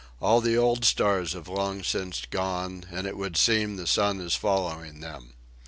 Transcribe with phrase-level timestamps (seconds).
[0.19, 4.33] All the old stars have long since gone, and it would seem the sun is
[4.33, 5.35] following them.